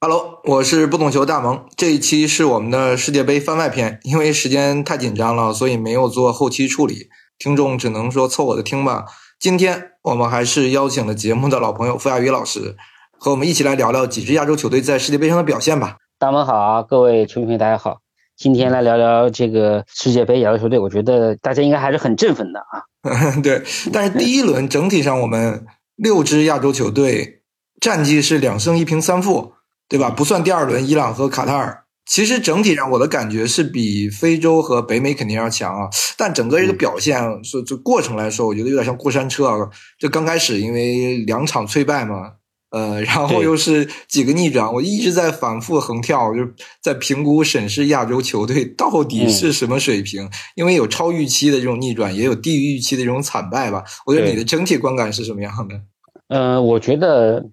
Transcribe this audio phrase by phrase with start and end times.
[0.00, 1.66] Hello，我是不懂球大萌。
[1.76, 9.06] 这一期是我们的世界杯番外篇，因为时间太紧张了，所以没有做后期处理，听众只能说凑合着听吧。
[9.40, 12.76] 今天我们还是邀请了节目的老朋友傅亚宇老师，
[13.18, 15.96] 和我们一起来聊聊几支亚洲球队在世界杯上的表现吧。
[16.16, 17.98] 大萌好，各位球迷朋友大家好，
[18.36, 23.34] 今天来聊聊这个世界杯亚洲球队，我觉得大家应该还是很振奋的啊。
[23.42, 27.42] 对，但是第一轮整体上我们六支亚洲球队
[27.80, 29.54] 战绩是两胜一平三负。
[29.88, 30.10] 对吧？
[30.10, 35.88] 不算第二轮伊朗和卡塔尔，其实整体上我的感觉是比非洲和北美肯定要强啊。
[36.16, 39.70] 但整个这个表现，说就过程来说，我觉得有点像过山车啊。
[39.98, 42.32] 就刚开始因为两场脆败嘛，
[42.70, 50.28] 呃，然后又是几个逆转，我一直在反复横跳，就是在评估审视亚洲球队到底是什么水平。
[50.54, 53.84] 因为有超预期的这种逆转，也有低于预期的这种惨败吧。
[54.04, 55.80] 我觉得你的整体观感是什么样的？
[56.28, 57.46] 嗯，我觉得，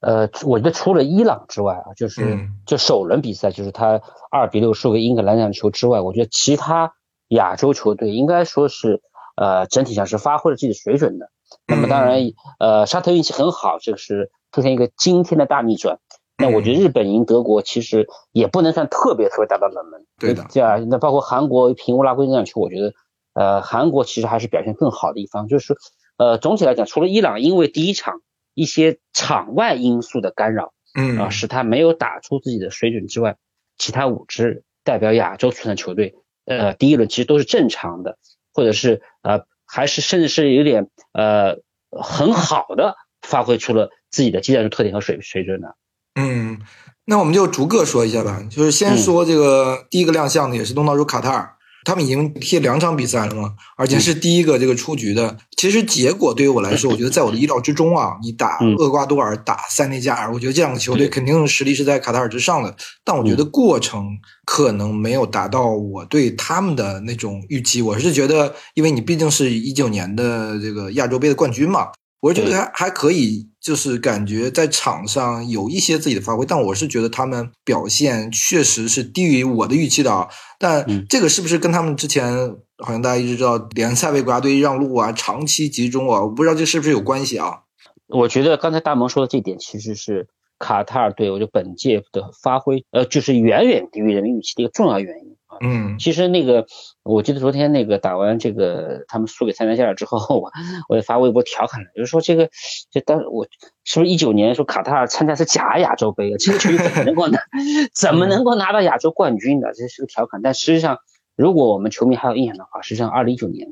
[0.00, 4.00] 呃，我觉得除了伊朗之外啊，就是就首轮比赛，就是他
[4.30, 6.94] 二比六输给英格兰那场球之外，我觉得其他
[7.28, 9.02] 亚洲球队应该说是，
[9.36, 11.30] 呃，整体上是发挥了自己的水准的。
[11.66, 12.20] 那么当然，
[12.58, 15.98] 呃，沙特运气很好，这个是出现一个惊天的大逆转。
[16.38, 20.06] 那我觉得日本赢德国其实也不能算特别特别大的冷门。
[20.18, 20.46] 对的。
[20.50, 22.94] 对啊，那包括韩国平乌拉圭那场球，我觉得，
[23.34, 25.76] 呃，韩国其实还是表现更好的一方，就是。
[26.22, 28.20] 呃，总体来讲，除了伊朗因为第一场
[28.54, 33.38] 一些场外因素的干扰，嗯啊，使他没有打出自己的水准之外，
[33.76, 36.14] 其他五支代表亚洲出的球队，
[36.44, 38.18] 呃，第一轮其实都是正常的，
[38.54, 41.56] 或者是呃，还是甚至是有点呃
[41.90, 45.74] 很好的发挥出了自己的技战术特点和水水准的。
[46.14, 46.60] 嗯，
[47.04, 51.56] 那我们就逐个说一下吧，就是先说这个第一个亮相的也是东道主卡塔尔。
[51.84, 55.36] 他们已经踢两场比赛了嘛，而且是第一个这个出局的。
[55.56, 58.12] 其实结果对于我来说，我觉得在我的意料之中啊。
[58.22, 62.74] 你打厄瓜多尔，打塞内加尔，我觉得这两个球队肯定实力是在卡塔尔之上的。
[63.04, 64.06] 但我觉得过程
[64.44, 67.82] 可能没有达到我对他们的那种预期。
[67.82, 71.88] 我是觉得，因为你毕竟是一九年的这个亚洲杯的冠军嘛。
[72.20, 80.28] 我是觉得还还可以，就是感觉在场上有一些自己的发挥，但我是觉得他们表现确实是低于我的预期的。
[80.58, 87.60] 但这个是不是跟他们之前好像大家一直知道联赛为国家队让路啊，长期集中啊，我不知道这是不是有关系啊？
[88.08, 90.28] 我觉得刚才大萌说的这点其实是
[90.58, 95.31] 卡塔尔队，我觉得本届的发挥，呃，就是远远低于人们预期的一个重要原因。
[95.60, 96.66] 嗯，其实那个，
[97.02, 100.50] 我记得昨天那个打完这个他们输给塞内加尔之后，我
[100.88, 102.48] 我也发微博调侃了，就是说这个，
[102.90, 103.46] 就当我
[103.84, 106.36] 是不是一九年说卡塔尔参加是假亚洲杯啊？
[106.38, 107.40] 这个球队怎么能够拿，
[107.94, 109.72] 怎么能够拿到亚洲冠军的？
[109.74, 110.40] 这是个调侃。
[110.42, 110.98] 但实际上，
[111.36, 113.68] 如果我们球迷还有印象的话，实际上二零一九年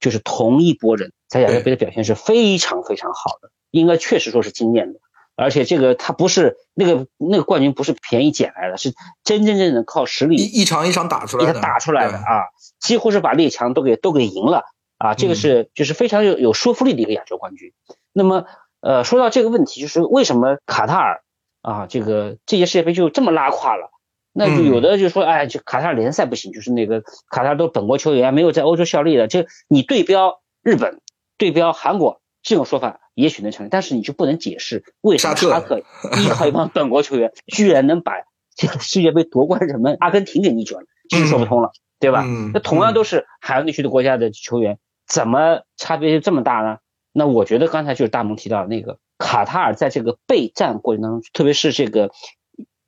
[0.00, 5.00] 就是同一波人在亚洲杯的表现是非常非常好的，应该确实说是惊艳的。
[5.36, 8.92] 而且这个他不是那个那个冠军不是便宜捡来的，是
[9.24, 12.44] 真真正正的靠实力一一场一场打出来的，打出来的啊，
[12.80, 14.64] 几乎是把列强都给都给赢了
[14.98, 17.72] 啊，这个是就是非常有有说服力的一个亚洲冠军。
[18.12, 18.44] 那么
[18.80, 21.22] 呃，说到这个问题，就是为什么卡塔尔
[21.62, 23.90] 啊这个这届世界杯就这么拉胯了？
[24.32, 31.00] 那就有的就说哎，就卡塔尔联赛不行，就是那个卡塔尔都本国球员没有在欧洲效力的，这你对标日本，
[31.38, 33.00] 对标韩国这种说法。
[33.14, 38.12] 也许能成立，但是你就不能解释为什么沙特依靠一帮本国球员，居然能把
[38.56, 41.70] 这个世界杯夺冠什么阿根廷给逆转了，就是说不通了，
[42.00, 42.24] 对吧？
[42.52, 46.78] 那同样都是海洋地区的国家的球员，怎么差别就这么大呢？
[47.12, 52.10] 那我觉得刚才就是大蒙提到的那个卡塔尔在这个备战过程当中，特别是这个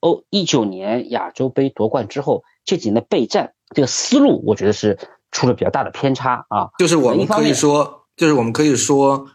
[0.00, 4.98] 欧一九年亚洲杯夺冠之后这几年的备战这个思路，我觉得是
[5.30, 6.70] 出了比较大的偏差啊。
[6.78, 9.28] 就是我们可以说，就是我们可以说。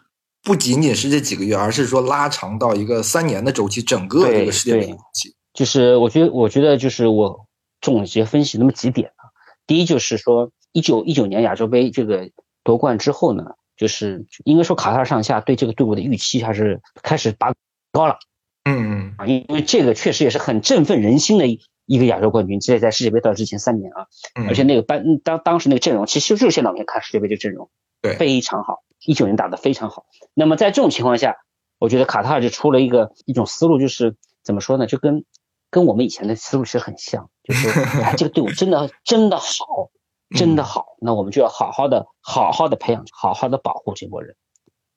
[0.43, 5.35] 不仅仅是这几个月，而是说拉长到一个三年的周期，整个这个世界杯周期。
[5.53, 7.45] 就是我觉得，我觉得就是我
[7.81, 9.29] 总结分析那么几点啊。
[9.67, 12.29] 第一就是说，一九一九年亚洲杯这个
[12.63, 13.43] 夺冠之后呢，
[13.77, 17.53] 就是应该说卡塔尔上下对这个队伍的预期还是开始拔
[17.91, 18.17] 高了。
[18.63, 24.07] 嗯嗯啊，因为这个确实也是很振奋人心的一一个亚洲冠军，这在世界杯到之前三年啊，
[24.47, 27.69] 而且那个班当当时那个阵容，其实就是现在我们看世界杯这个阵容，
[28.01, 28.83] 对，非常好。
[29.05, 31.37] 一九年打得非常好，那么在这种情况下，
[31.79, 34.85] 我觉得卡塔尔就出了一个一种思路，就是怎么说呢？
[34.85, 35.25] 就跟
[35.69, 37.69] 跟我们以前的思路其实很像，就是
[38.01, 39.89] 哎，这个队伍真的真的好，
[40.37, 44.35] 真的好，那我们就要好好的好好的培养，好好的保护这波人。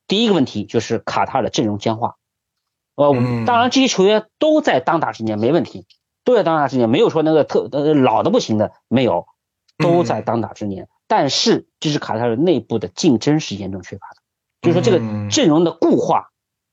[0.07, 2.17] 第一个问题就是卡塔尔的阵容僵化，
[2.97, 3.15] 呃，
[3.47, 5.87] 当然这些球员都在当打之年，没问题，
[6.25, 9.27] 都在当打之年，没有说那个特呃老的不行的，没有，
[9.79, 10.89] 都在当打之年。
[11.07, 14.23] 但是，这是卡塔尔内部的竞争是严重缺乏的，
[14.63, 16.31] 就是说这个阵容的固化，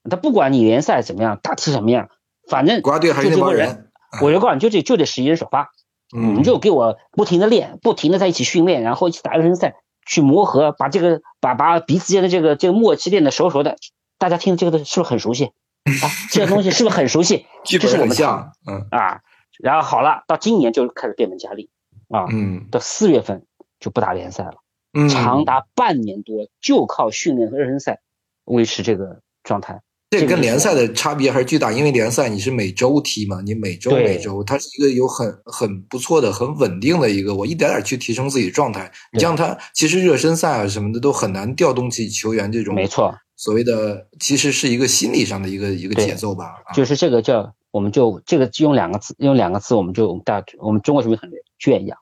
[0.10, 2.10] 他不管你联赛怎么样，大体怎么样，
[2.50, 3.92] 反正国家队还是那帮人，
[4.22, 5.72] 我就告诉你，就这就这十一人首发，
[6.12, 9.76] 你就给我不停的练，不停的在一起训练，然后一起打热身赛，
[10.06, 13.78] 去磨合，把这个把把彼此间的这个这个默契练得熟熟的。
[14.18, 16.06] 大家听这个的是不是很熟悉啊？
[16.32, 17.48] 这个东西是不是很熟悉？
[17.66, 19.22] 就是我们像，嗯啊，
[19.60, 21.70] 然后好了，到今年就开始变本加厉
[22.10, 23.46] 啊，嗯，到四月份
[23.82, 24.54] 就不打联赛了，
[24.94, 28.00] 嗯，长达半年多就靠训练和热身赛
[28.46, 29.82] 维持这个状态。
[30.12, 38.92] 这跟联赛的差别还是巨大，因为联赛你是每周踢嘛，你每周每周，它是一个有很很不错的、很稳定的一个，我一点点去提升自己的状态。
[39.14, 46.56] 你像他，其实热身赛啊什么的都很难调动起球员这种，没错，所谓的其实是一个心理上的一个一个节奏吧。
[46.74, 51.98] 就是这个叫，我们就这个用两个字，用两个字，我们就大我们中国球迷很圈养，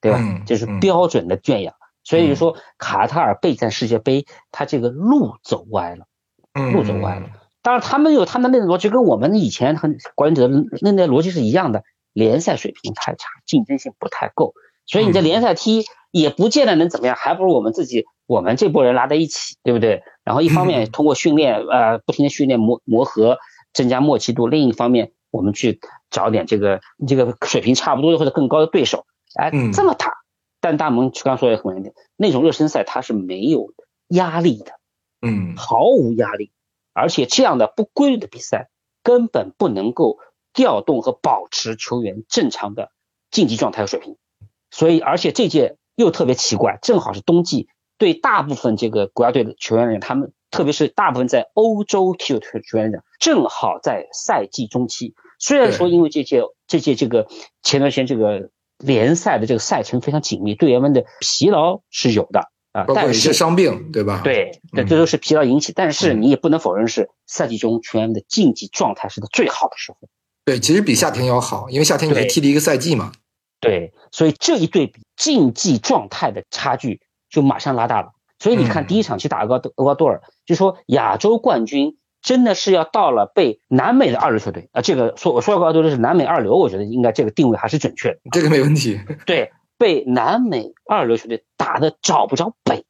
[0.00, 0.42] 对吧？
[0.46, 1.74] 就是标准的圈养。
[2.04, 6.06] 所以说卡塔尔备战世界杯，他这个路走歪了，
[6.72, 7.30] 路走歪了。
[7.62, 10.48] 当然，他们有他们那种逻辑，跟我们以前很管理者
[10.80, 11.84] 那那逻辑是一样的。
[12.12, 14.52] 联赛水平太差，竞争性不太够，
[14.84, 20.02] 所以你在联赛踢也不见得能怎么样，还不如我们自己，我们这波人拉在一起，对不对？
[20.24, 23.38] 然后一方面通过训练，呃，不停的训练磨磨合，
[23.72, 25.78] 增加默契度；另一方面，我们去
[26.10, 30.18] 找点这个这个水平差不多或者更高的对手，哎，这么打。
[30.62, 33.72] 但大蒙刚说也很关键，那种热身赛它是没有
[34.08, 34.72] 压力的，
[35.22, 36.52] 嗯，毫无压力。
[36.92, 38.68] 而且这样的不规律的比赛
[39.02, 40.18] 根本不能够
[40.52, 42.90] 调动和保持球员正常的
[43.30, 44.18] 竞技状态和水平，
[44.70, 55.14] 所以而且这届又特别奇怪，正好是冬季，对大部分这个国家队的球员来讲，他们特别是大部分在欧洲踢的球员来讲，正好在赛季中期。
[55.38, 57.28] 虽然说因为这届这届这个
[57.62, 58.50] 前段时间这个
[58.80, 62.50] 联赛的这个赛程非常紧密，队员们的疲劳是有的。
[62.72, 64.20] 啊，包括一些伤病，对吧？
[64.22, 65.72] 对，这这都是疲劳引起。
[65.74, 69.98] 但是你也不能否认，是赛季中球员的竞技状态是最好的时候。
[70.44, 73.10] 对，其实比夏天要好，因为夏天你还踢了一个赛季嘛。
[73.58, 78.12] 对，所以这一对比，竞技状态的差距就马上拉大了。
[78.38, 88.18] 所以你看，第一场去打厄瓜厄瓜多尔，就说亚洲冠军真的是要到了被南美的二流球队啊，这个说我说厄瓜多的是南美二流，我觉得应该这个定位还是准确的。
[88.32, 89.00] 这个没问题。
[89.26, 89.52] 对。
[89.78, 92.84] 被南美二流球队打的找不着北，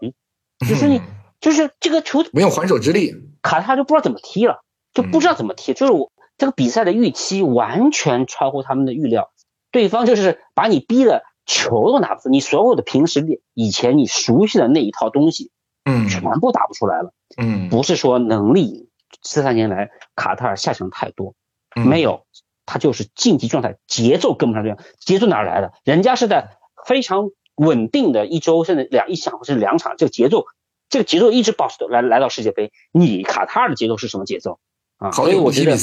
[0.69, 1.01] 就是你，
[1.41, 9.31] 就是这个球没有还手之力，卡塔就不知道怎么踢了，就不知道怎么踢，就是我这个比赛的预期完全超乎他们的预料，
[9.71, 13.25] 对方就是把你逼的球都拿不出，你所有的平时
[13.55, 15.53] 以前你熟悉的那一套东西，
[15.85, 18.89] 嗯，全部打不出来了，嗯，不是说能力
[19.23, 21.35] 这三年来卡塔尔下降太多，
[21.75, 22.27] 没有，
[22.67, 25.73] 他就是竞技状态节奏跟不上，这样节奏哪来的？
[25.85, 26.57] 人家是在。
[26.87, 30.47] 非常稳定的一周甚至两一场或者两场，这个节奏，
[30.89, 32.73] 这个节奏一直保持来来到世界杯。
[32.91, 34.59] 你卡塔尔的节奏是什么节奏
[34.97, 35.13] 啊？
[35.13, 35.77] 所以我觉得，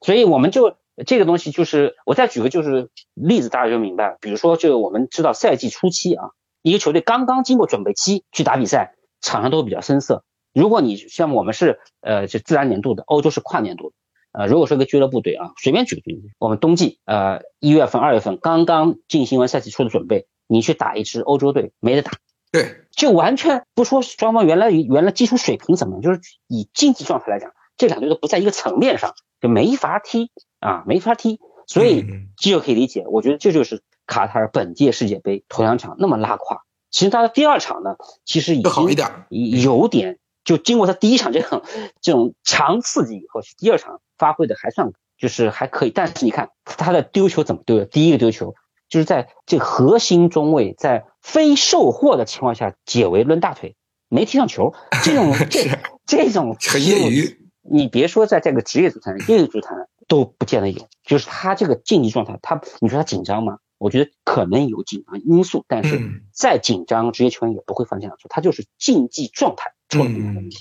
[0.00, 0.74] 所以我们就
[1.06, 4.16] 这个东西就是，我再举个就是例子，大家就明白了。
[4.22, 6.30] 比如说，就我们知道赛季初期啊，
[6.62, 10.24] 一个球队刚刚经过准备期去打比赛，场上都比较生涩。
[10.58, 13.94] 如果你像我们是呃，就自然年度的，欧洲是跨年度的。
[14.32, 20.26] 呃，如果说一个俱乐部队啊，随便举个例子，我们冬季呃一月份、二月份刚刚进行完赛季初的准备。
[20.50, 22.12] 你去打一支欧洲队没得打，
[22.50, 29.12] 对，就完全不说双方原来原来基础水平怎么样，就是以竞技状态来讲，这两队都不在一个层面上，
[29.42, 31.38] 就没法踢啊，没法踢。
[31.66, 32.02] 所以
[32.38, 36.62] 这就可以理解，我觉得这就是卡塔尔本届世界杯头两场那么拉胯。
[36.90, 39.26] 其实他的第二场呢，其实已经好一点，
[39.62, 41.62] 有点就经过他第一场这种
[42.00, 45.90] 这种强刺激以后，第二场发挥的还算就是还可以。
[45.90, 48.54] 但是你看他的丢球怎么丢的，第一个丢球。
[48.88, 53.76] 就是在这核心中卫在非受获的情况下解围抡大腿
[54.08, 54.72] 没踢上球，
[55.04, 57.50] 这种 这这种很业余。
[57.60, 59.76] 你别说在这个职业足坛，业余足坛
[60.06, 60.88] 都不见得有。
[61.04, 63.58] 就是他这个竞技状态，他你说他紧张吗？
[63.76, 66.00] 我觉得可能有紧张因素，但是
[66.32, 68.28] 再紧张，职业球员也不会犯这样的错。
[68.30, 70.56] 他就是竞技状态出了问题。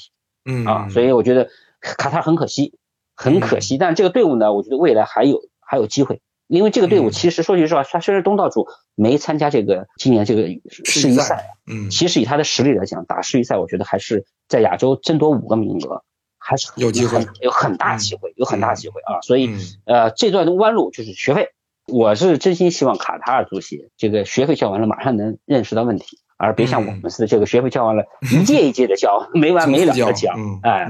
[0.45, 1.49] 嗯啊，所以我觉得
[1.81, 2.77] 卡塔尔很可惜，
[3.15, 3.77] 很可惜。
[3.77, 6.21] 但这个队伍呢，我觉得未来还有还有机会。
[6.47, 10.43] 因为这个队伍其实说句实话，他虽然东道主没参加这个今年这个
[10.85, 16.05] 世预赛，嗯，其实以他的实力来讲，打世预赛，我觉得还是在亚洲争夺五个名额，
[16.37, 19.19] 还是有机会，有很大机会，有很大机会啊！
[19.23, 19.49] 所以，
[19.83, 21.49] 呃，这段弯路就是学费，
[21.85, 30.31] 我是真心希望卡塔尔足协这个学费交完了，马上能认识到问题，而别像我们似的，这个学费交完了，一届一届的交，没完没了的交，
[30.63, 30.87] 哎。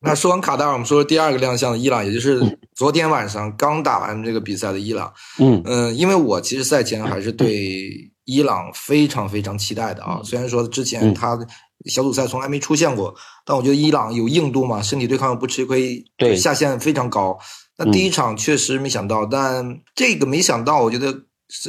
[0.00, 2.40] 那说完卡塔尔，我们说说第二个亮相的伊朗，也就是
[2.76, 5.12] 昨天晚上刚打完这个比赛的伊朗。
[5.40, 10.20] 嗯嗯，因为我其实赛前还是对伊朗非常非常期待的啊。
[10.22, 11.36] 虽然说之前他
[11.86, 13.12] 小组赛从来没出现过，
[13.44, 17.36] 但我觉得伊朗有硬度嘛，身体对抗又不吃亏，对下限非常高。
[17.76, 21.12] 那第一场确实没想到，但这个没想到，我觉得。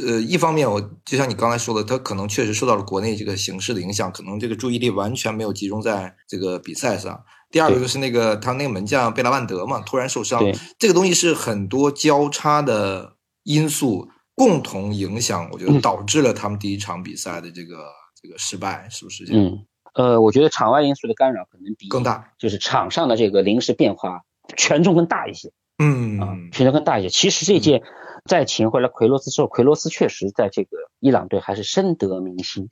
[0.06, 7.24] 呃，一方面我就像你刚才说的，他可能确实受到了国内这个形势的影响，可能这个注意力完全没有集中在这个比赛上。
[7.50, 10.42] 第二个就是那个他那个门将贝拉万德嘛，突然受伤，
[10.78, 17.86] 这个东西是很多交叉的因素共同影响，我觉得导致了他们第一场比赛的这个
[18.22, 19.42] 这个失败，是不是这样？
[19.46, 24.24] 嗯，呃，我觉得场外因素的干扰可能比更大，就是场上的这个临时变化
[24.58, 25.50] 权重更大一些。
[25.78, 27.08] 嗯啊，权重更大一些。
[27.08, 27.82] 其实这届。
[28.30, 30.70] 再请回来奎罗斯之后，奎罗斯确实在这个
[31.00, 32.68] 伊朗队还是深得民心。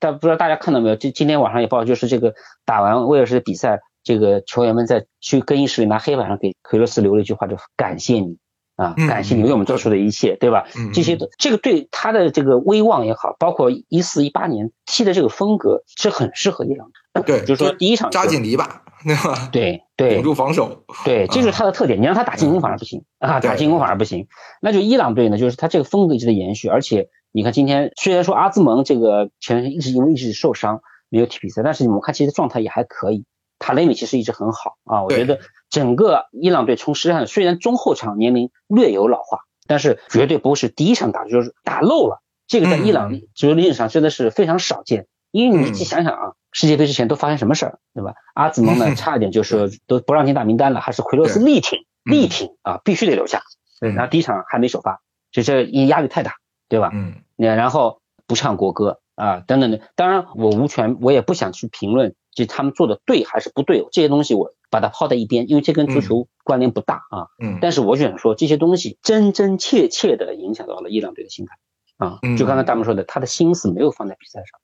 [0.00, 0.96] 但不知道大家看到没有？
[0.96, 2.34] 今今天晚上也报，就是这个
[2.64, 8.36] 打完威尔士的比赛，这个球员们在去更衣室里拿黑板上给奎罗斯留了一句话，就感谢你
[8.74, 10.66] 啊，感谢你为我们做出的一切，对吧？
[10.92, 17.22] 这些这个对他的这个威望也好，包括一四一八年踢的这个风格是很适合伊朗的。
[17.22, 18.68] 对，就是说第一场扎紧篱笆。
[19.06, 19.48] 对吧？
[19.52, 22.00] 对对，顶住防守，对，这就是他的特点。
[22.00, 24.26] 你让他打进攻反而不行啊，打进攻反而不行。
[24.60, 26.66] 那就伊朗队呢，就是他这个风格一直在延续。
[26.68, 33.24] 而且你看今天虽然说阿兹蒙这个前一直因为一直受伤没有踢比赛，但是你们看其实状态也还可以。
[33.58, 35.38] 塔雷米其实一直很好啊，我觉得
[35.70, 42.22] 整个伊朗队从实际上虽然中后场年龄略有老化，但是绝对不是第一场打就是打漏了。
[42.48, 45.06] 这个在伊朗足球历史上真的是非常少见。
[45.32, 48.14] 因为你去想想啊，世界杯之前都发生什么事儿，对吧？
[48.32, 53.42] 阿兹蒙呢， 差一点就是都不让进大名单了，还是奎洛斯力挺力挺啊，必须得留下。
[53.78, 56.36] 对，然后第一场还没首发，就这因为压力太大，
[56.70, 56.90] 对吧？
[56.94, 57.16] 嗯。
[57.36, 59.82] 那然后不唱国歌啊，等等的。
[59.96, 67.28] 当然我无权，我也不想去评论，就他们做的对还是不对，这些东西我把它抛在一边，因为这跟足球关联不大啊。
[67.38, 67.58] 嗯。
[67.60, 71.58] 但是我想说，这些东西真真切切的影响到了伊朗队的心态
[71.98, 72.18] 啊。
[72.38, 74.58] 就刚才大们说的，他的心思没有放在比赛上。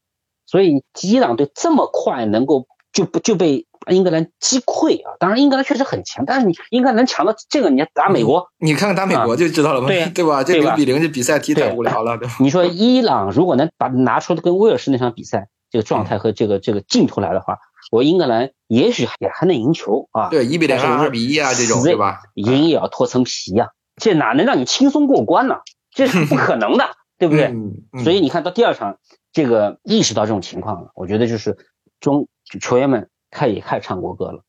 [0.52, 5.16] 所以伊朗队这么快能够就不就被英格兰击溃啊？
[5.18, 10.44] 当然英格兰确实很强，但是你英格兰强到这个，你打美国，你看看打美国就知道了嘛，对 对吧？
[10.44, 12.28] 这零比零这比赛踢太无聊了，对？
[12.38, 17.56] 你说伊朗如果能把拿出跟威尔士那场比赛这个状态和这个这个劲头来的话，
[17.90, 20.28] 我英格兰也许也还能赢球啊。
[20.28, 22.20] 对，一比零、二比一啊这种，对吧？
[22.34, 25.56] 赢也要脱层皮呀，这哪能让你轻松过关呢？
[25.94, 26.84] 这是不可能的，
[27.22, 28.02] 对不对？
[28.02, 28.98] 所以你看到第二场。
[29.34, 31.56] 这个意识到这种情况了，我觉得就是
[32.00, 32.28] 中
[32.60, 34.44] 球员们开也开始唱国歌了，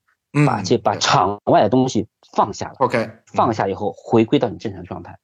[0.45, 2.75] 把这把场外的东西放下了。
[2.79, 5.19] OK，放下以后回归到你正常状态，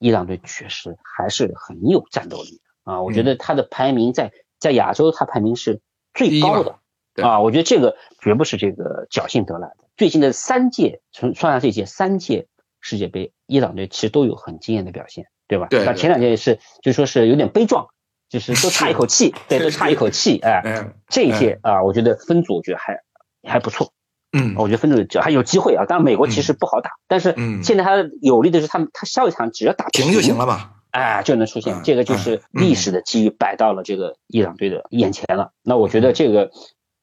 [0.00, 3.02] 伊朗队确实还是很有战斗力啊！
[3.02, 5.80] 我觉得他的排名在在亚洲，他排名是
[6.12, 6.80] 最高的
[7.22, 7.38] 啊！
[7.38, 9.84] 我觉得这个绝不是这个侥幸得来的。
[9.96, 12.48] 最近的三届，从算上这届三届
[12.80, 15.66] 世界杯，伊朗队其实都有很惊艳的表现，对吧？
[15.70, 15.84] 对。
[15.84, 17.86] 那前两届也是，就说是有点悲壮。
[18.30, 22.98] 就是都差一口气，对，都差一口气，哎，这一届啊，我觉得分组我觉得还
[23.48, 23.92] 还不错，
[24.32, 25.84] 嗯，我觉得分组还有机会啊。
[25.86, 27.32] 当然美国其实不好打，但是
[27.62, 35.52] 现在他有利的是他们，他下一场只要打平就行了嘛，哎，就能出现这个就是历史的机遇摆到了这个伊朗队的眼前了。
[35.62, 36.50] 那我觉得这个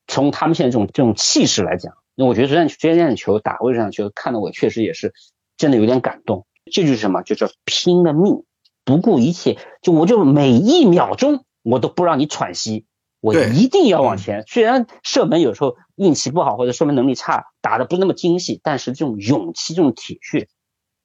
[0.07, 5.13] 从他们现在这种这种气势来讲，那我觉得昨天昨天那球打位上球看的我确实也是
[5.55, 6.45] 真的有点感动。
[6.71, 7.21] 这就是什么？
[7.21, 8.43] 就叫拼了命。
[8.83, 12.87] 不顾一切，就我就每一秒钟我都不让你喘息，
[13.19, 14.43] 我一定要往前。
[14.47, 20.47] 虽然射门有时候运气不好或者射门能力差，打的不那么精细，但是这种勇气、这种铁血，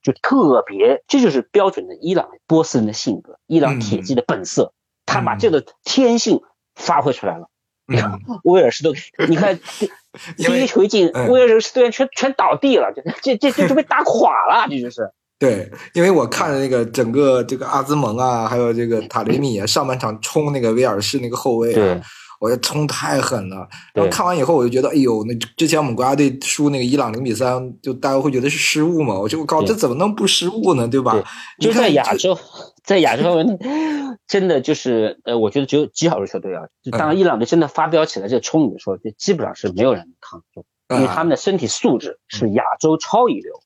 [0.02, 4.72] 就特别，这就是标准的伊朗波斯人的性格，伊朗铁骑的本色，
[5.04, 6.40] 他把这个天性
[6.74, 7.50] 发挥出来了。
[7.86, 8.94] 你看威尔士都，
[9.28, 9.60] 你看
[10.38, 15.12] 第一球一进，威尔士队员全全倒地了，这这这就被打垮了，这就是。
[15.38, 22.00] 对，因为我看那个整个这个阿兹蒙啊，还有这个塔雷米啊，上半场冲那个威尔士那个后卫啊，
[22.40, 23.68] 我觉得冲太狠了。
[23.92, 29.18] 然后看完以后，我就觉得，哎呦，那之前我们国家队输那个伊朗零比三，就大家会觉得是失误嘛？
[29.18, 30.88] 我就我靠，这怎么能不失误呢？
[30.88, 31.12] 对吧？
[31.60, 32.38] 就在亚洲，
[32.82, 33.36] 在亚洲，
[34.26, 36.62] 真的就是呃，我觉得只有极少数球队啊。
[36.82, 40.64] 就当伊朗队真的发飙起来，这冲你的时候，就基本上是没有人扛住，
[40.94, 43.52] 因为他们的身体素质是亚洲超一流。
[43.52, 43.65] 嗯，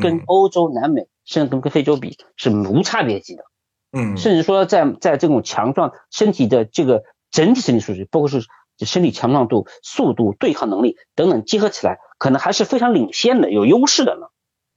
[0.00, 3.44] 跟欧洲、南美，甚至跟跟非洲比是无差别级的，
[3.92, 8.46] 嗯，甚至说在在这种强壮身体的这个整体身体素质，包括是
[8.78, 14.26] 身体强壮度、速度、对抗能力等等结合起来，可能还是非常领先的、有优势的呢。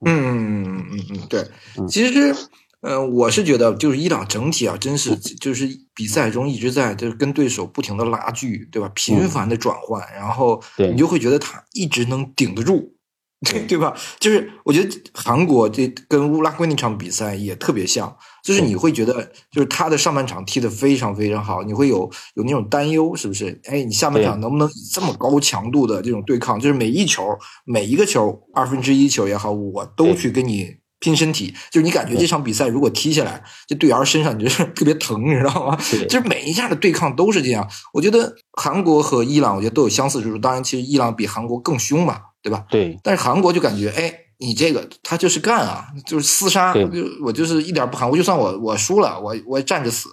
[0.06, 1.44] 嗯嗯嗯嗯嗯，对，
[1.88, 2.32] 其实，
[2.80, 8.88] 呃，我是觉得就是伊朗整体啊，真是就是比赛中一直在就是跟对手不停的拉锯，对吧？
[8.94, 12.94] 频繁的转换，然后你就会觉得他一直能顶得住。
[13.48, 13.94] 对对吧？
[14.18, 23.60] 就是我觉得韩国这跟乌拉圭那场比赛也特别像，就是你会觉得，就是他的上半场踢得非常非常好，你会有有那种担忧，是不是？
[23.66, 27.22] 哎，你下半场能不能以这么高强度的这种对抗，就是每一球
[27.64, 35.78] 每一个球二分之一球也好，我都去跟你拼身体，就是你感觉这场比赛如果踢下来，这队员身上你就是特别疼，你知道吗？
[36.08, 37.64] 就是每一下的对抗都是这样。
[37.92, 40.36] 我觉得韩国和伊朗，我觉得都有相似之处。
[40.38, 42.66] 当然，其实伊朗比韩国更凶嘛，对吧？
[42.70, 42.98] 对。
[43.02, 46.88] 但是韩国就感觉，哎，你这个他就是干啊，就是厮杀，就
[47.24, 50.08] 我就是一点不含糊，就算我我输了，我我站着死，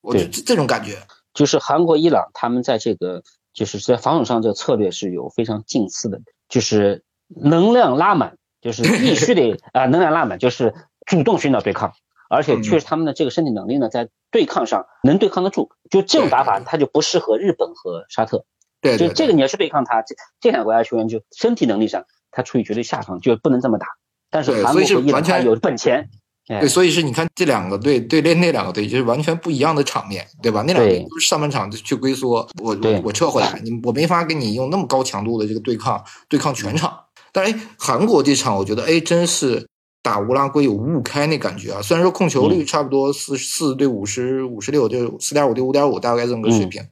[0.00, 0.98] 我就这种感觉。
[1.34, 3.22] 就是韩国、伊朗他们在这个
[3.54, 8.36] 就是在防守上这个策略是有非常近似的，就是能量拉满。
[8.62, 10.74] 就是必须得 啊，能量拉满，就是
[11.06, 11.94] 主动寻找对抗，
[12.28, 15.70] 而且确实他们的这个身体能力呢，在对抗上能对抗得住。
[15.90, 18.44] 就这种打法，它就不适合日本和沙特。
[18.80, 23.86] 对，就这个你要去对抗他，这这两个国家球员就身体能力上，他处于绝对下风，就不能这么打。
[24.30, 26.08] 但是韩国和伊朗有本钱。
[26.46, 30.64] 对，所以是你看这两个队对练那两个队，就是完全不一样的场面，对吧？
[30.66, 36.92] 那两个队上半场就去龟缩，我我撤回来，你我没法跟你用那么高强度的这个对抗对抗全场。
[37.30, 39.64] 但是韩国这场我觉得哎，真是
[40.02, 41.80] 打乌拉圭有五五开那感觉啊！
[41.82, 46.82] 虽然说控球率差不多四四对五十五十六，就四点五对五点五，大概这么个水平。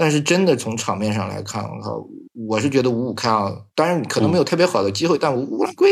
[0.00, 2.06] 但是真的从场面上来看，我靠，
[2.48, 3.54] 我是觉得五五开啊！
[3.74, 5.90] 当然可能没有特别好的机会，但乌拉圭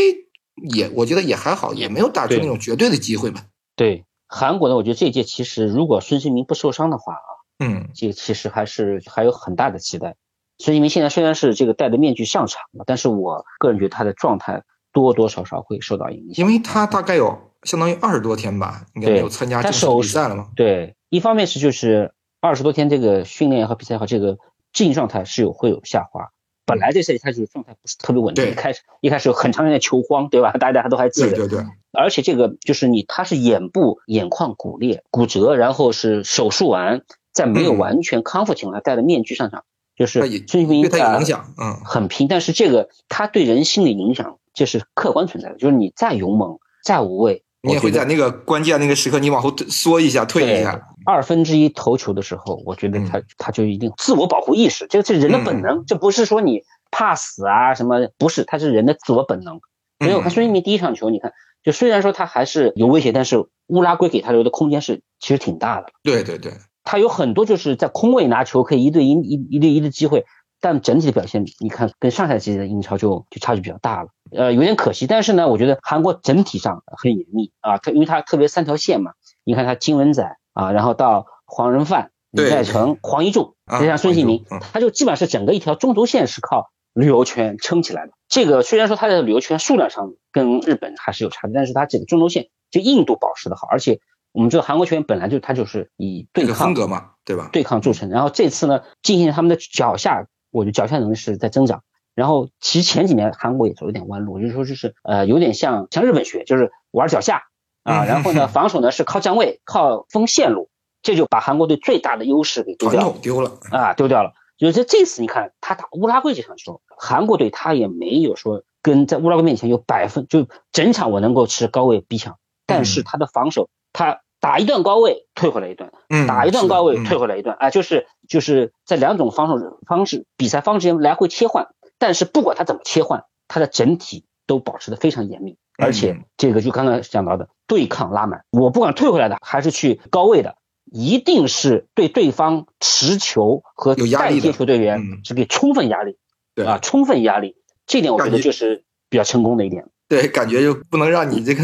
[0.70, 3.42] 也我觉得也还好，也没有打出那种绝对的机会嘛。
[3.76, 10.16] 对韩国呢，我觉得这届其实如果孙兴民不受伤的话啊，嗯，这其实还是还有很大的期待。
[10.56, 20.48] 孙兴民现在虽然是这个戴着面具上场了，但是我个人觉得他的状态多多少少会受到影响，因为他大概有相当于二十多天吧，应该没有参加正式比赛了吗？
[20.56, 24.38] 对，一方面是就是二十多天这个训练和比赛和这个
[24.72, 26.28] 竞技状态是有会有下滑。
[26.64, 30.52] 本来这赛季他就是状态不是特别稳定，一开始一开始有很长时间球荒，对吧？
[30.60, 31.30] 大家都还记得。
[31.30, 31.66] 对对对。
[31.92, 37.02] 而且这个就是你他是眼部眼眶骨裂骨折，然后是手术完，
[37.32, 39.64] 在没有完全康复情况下戴着面具上场。
[39.96, 45.56] 就是孙兴民对他影响，嗯，很拼，但是这个他对人心理影响，这是客观存在的。
[45.56, 50.80] 就是你再勇猛、再无畏，你也会在那个关键那个时刻，你往后缩一下、退一下。
[51.04, 59.60] 二分之一投球的时候，我觉得他他就一定自我保护意识，这个是人的本能，这不是说你怕死啊什么，不是，他是人的自我本能。
[60.00, 61.32] 所以我看孙兴民第一场球，你看，
[61.64, 65.86] 就虽然说他还是有威胁，但是乌拉圭给他留的空间是其实挺大的。
[66.02, 66.52] 对对对。
[66.84, 70.24] 他有很多就是在空位拿球可以一对一一一对一的机会，
[70.60, 75.06] 但整体的表现你看跟上赛季的英超就就差距比较大了，呃，有点可惜。
[75.06, 79.12] 但是呢，我觉得韩国整体上很严密啊，它因为它特别三条线嘛，
[79.44, 88.12] 你看它金文宰啊，然后到黄仁范、李在成、黄一柱，再加上孙兴民，他就基本上是整个一条中轴线是靠旅游圈撑起来的。
[88.28, 94.00] 这个虽然说它的旅游圈数量上跟日本还是有差距，但是它整个中轴线就硬度保持的好，而且。
[94.32, 97.48] 我们知道韩国球员本来就他就是以对抗风格嘛，对吧？
[97.50, 98.10] 对抗著称。
[98.10, 101.82] 然后这次呢，进行他们的脚下，我觉得脚下能力是在增长。
[102.14, 107.44] 然后其实前几年韩国也走了点弯路，就是说就是呃有点像像日本学，就是玩脚下
[107.84, 108.04] 啊。
[108.04, 110.68] 然后呢，防守呢是靠站位，靠封线路，
[111.00, 113.16] 这就把韩国队最大的优势给丢掉了。
[113.22, 114.32] 丢了啊，丢掉了。
[114.56, 123.68] 就是这次你看他打乌拉圭这场时候，韩国队他也没有说跟在乌拉圭面前有百分就整场我能够持高位逼抢，但是他的防守。
[123.92, 125.90] 他打一段高位，退回来一段，
[126.26, 131.68] 打一段高位，退回来一段，啊，就是就是在两种防守方式、比赛方式间来回切换。
[131.98, 146.16] 但是不管他怎么切换，他的整体都保持的非常严密，而且这个就刚刚讲到的对抗拉满，我不管退回来的还是去高位的，一定是对对方持球和带接球队员是给充分压力，
[146.54, 149.88] 对啊，充分压力，这点我觉得就是比较成功的一点。
[150.08, 151.62] 对，感觉就不能让你这个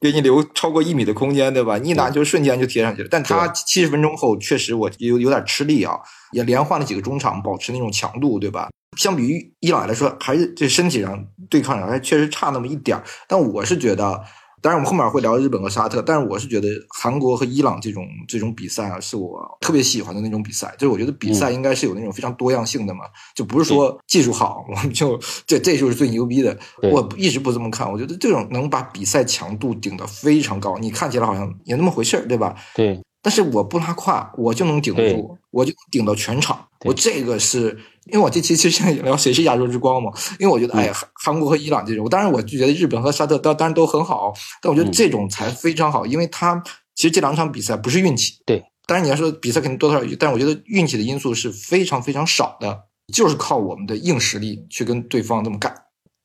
[0.00, 1.76] 给你留超过一米的空间，对吧？
[1.78, 3.08] 一拿球瞬间就贴上去了。
[3.10, 5.98] 但他七十分钟后确实我有有点吃力啊，
[6.32, 8.68] 也连换了几个中场，保持那种强度，对吧？
[8.96, 13.04] 相比于伊朗来说，还是这身体上对抗上还确实差那么一点儿。
[13.28, 14.24] 但我是觉得。
[14.62, 20.74] 当然，我们后面会聊日本和沙特，但是我是觉得韩国和伊朗这种这种比赛啊，是我特别喜欢的那种比赛。
[20.78, 26.56] 就是我觉得比赛应该是有那种非常多样性的嘛，就不是说技术好 我们就这这就是最牛逼的。
[26.82, 32.54] 我一直不这么看，我觉得这种能把比赛强度顶得非常高，你看起来好像也那么回事儿，对吧？
[32.74, 33.00] 对。
[33.22, 36.66] 但是我不拉胯，我就能顶住，我就顶到全场。
[36.84, 40.10] 我这个是因为我这期其实现在聊谁是亚洲之光嘛？
[40.38, 44.32] 因为我觉得，哎呀，韩国和伊朗这种，当然我就觉得日本和沙特当当然都很好，
[44.62, 46.62] 但我觉得这种才非常好，因为他
[46.94, 48.34] 其实这两场比赛不是运气。
[48.46, 55.74] 对，当然你要说比赛肯定多多少少，但是我觉得运气的因素是非常非常少的，就是靠我们的硬实力去跟对方这么干。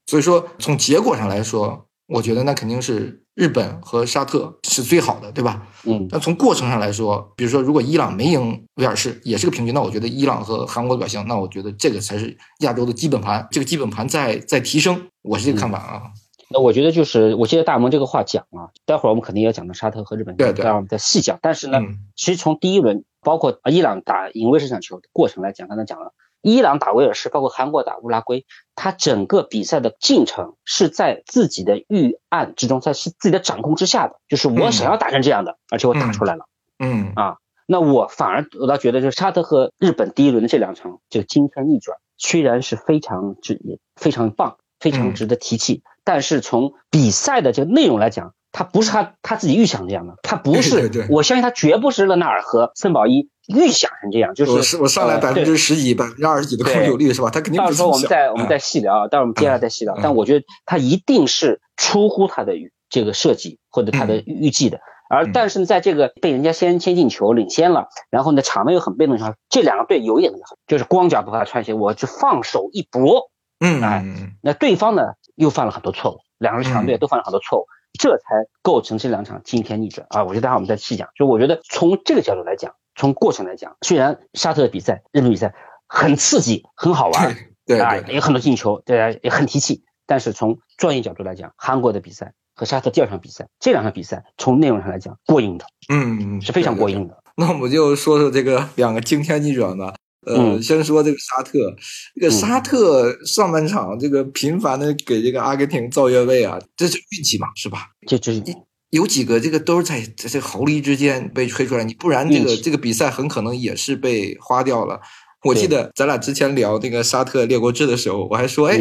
[0.08, 1.88] 所以说，从结果上来说。
[2.08, 5.68] 我觉得那肯定是日本和沙特是最好的，对吧？
[5.86, 6.08] 嗯。
[6.10, 16.02] 但从过程上来说，比如说如果伊朗没赢威尔士，也是个平局，那我觉得伊朗和韩国的表现，那我觉得这个才是亚洲的基本盘，这个基本盘在在提升，我是这个看法啊。
[16.48, 21.40] 那我觉得就是我记得大蒙这个话讲啊，待会儿我们肯定要讲到沙特和日本，对对，待会儿我们再细讲。
[21.42, 21.80] 但是呢，
[22.16, 26.14] 其实从第一轮，包括伊朗打赢威尔士场球的过程来讲，刚才讲了，
[26.46, 36.46] 伊朗打威尔士，包括韩国打乌拉圭，他整个比赛的进程是在自己的预案之中，在是自己的掌控之下的，就是我想要打成这样的，而且我打出来了，
[36.78, 37.12] 嗯。
[37.16, 44.58] 啊，那我反而我倒觉得，就是沙特和日本第一轮的这两场就惊天逆转，虽然是非常值也非常棒。
[44.78, 57.30] 非常值得提起，但是从比赛的这个内容来讲，他不是他他自己预想这样的，他不是，我相信他绝不是勒纳尔和森保一预想成这样，就是我上来百分之十几、百分之二十几的控球率是吧？
[57.30, 59.98] 他肯定到时候我们再我们再细聊，待会儿我们接下来再细聊。
[60.02, 62.54] 但我觉得他一定是出乎他的
[62.90, 64.80] 这个设计或者他的预计的，
[65.10, 70.34] 而但是在这个被人家先先进球领先了，然后呢场面又很被动情况，这两个队有一点
[70.68, 73.30] 就是光脚不怕穿鞋，我就放手一搏。
[73.60, 74.04] 嗯，哎，
[74.42, 77.66] 那对方呢又犯了很多错误，两个强队都犯了很多错误，
[77.98, 80.24] 这才构成这两场惊天逆转啊！
[80.24, 81.10] 我觉得待会儿我们再细讲。
[81.16, 85.54] 就我觉得从这个角度来讲，从过程来讲，虽然沙特的比赛、日本比赛
[85.88, 89.84] 很刺激、很好玩，对啊，有很多进球，对啊，也很提气。
[90.06, 97.24] 但是从专业角度来讲，韩国的比赛和沙特第二场比赛，这两场比赛从内容上来讲过硬的，嗯，是非常过硬的。
[97.38, 99.94] 那我们就说说这个两个惊天逆转吧。
[100.26, 101.76] 呃，先说这个沙特，
[102.16, 107.88] 这个沙特上半场这个频繁的给这个阿根廷造越位啊，这是运气嘛，是吧？
[108.08, 108.54] 这这
[108.92, 115.02] 有几个这个都是在在这毫厘之间被吹出来，你不然这个这个比赛很可能也是被花掉了。
[115.46, 118.78] 我记得咱俩之前聊那个沙特列国志的时候，我还说，哎，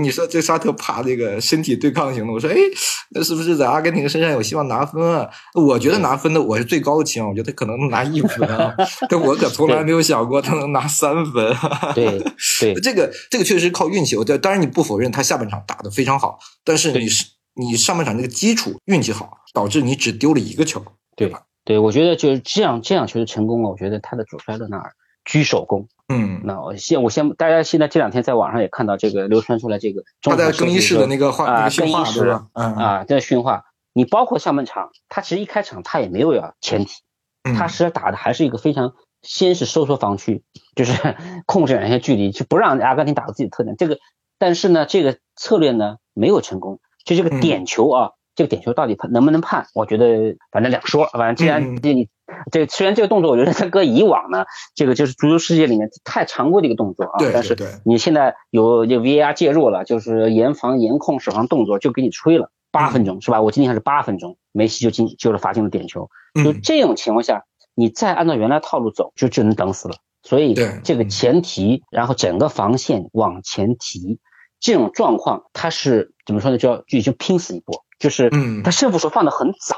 [0.00, 2.56] 你说这沙特怕这个身体对抗型的，我说，哎，
[3.10, 5.28] 那是不是在阿根廷身上有希望拿分啊？
[5.54, 8.72] 我觉得拿分的我是最高的期望，我觉得他可能能拿一分啊，
[9.10, 11.52] 但我可从来没有想过他能拿三分。
[11.96, 12.22] 对
[12.60, 14.16] 对， 这个这个确实靠运气。
[14.16, 20.80] 我当然你不否认他下半场打的非常好，但是你是你上半场那个基础运气好，导致你只丢了一个球，
[21.16, 21.42] 对吧？
[21.64, 23.70] 对，我觉得就是这样这样球实成功了。
[23.70, 24.92] 我觉得他的主帅勒纳尔。
[25.26, 32.46] 居首功，嗯，那我先我先，大家现在这两天在网上也看到这个流传出来这个，他在更衣室的那个话，那个训话是吧？
[32.52, 33.64] 嗯啊，在训话。
[33.94, 36.92] 你包括上半场，他其实一开场他也没有要前提，
[37.56, 40.42] 他实际打的还是一个非常，先是收缩防区，
[40.74, 43.76] 就是 控制两些距离，就不让阿根廷打到自己的特点。
[43.76, 43.98] 这个，
[44.38, 48.10] 但是呢，这个策略呢没有成功，就这个点球啊。
[48.36, 49.68] 这个点球到底判能不能判？
[49.74, 51.06] 我觉得反正两说。
[51.06, 52.08] 反正既然你
[52.50, 57.18] 这虽然这个动作，我觉得它搁以往呢，这个就是足球世界里面太常规的一个动作啊。
[57.32, 63.42] 但是你现在有有 VAR 介入了，就是严防严控手上动作，就给你吹了八分钟是吧？
[63.42, 66.08] 我今天还是八分钟，梅西就进就是罚进了点球。
[66.42, 69.96] 就这种情况下，你再按照原来套路走，就只能等死了。
[70.22, 74.18] 所以这个前提，然后整个防线往前提，
[74.58, 76.56] 这种状况它是怎么说呢？
[76.56, 77.84] 就要就已经拼死一搏。
[77.98, 79.76] 就是，嗯，他胜负手放的很早，